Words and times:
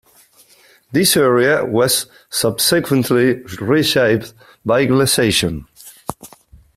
This 0.91 1.15
area 1.15 1.63
was 1.63 2.07
subsequently 2.31 3.35
reshaped 3.59 4.33
by 4.65 4.85
glaciation. 4.85 5.67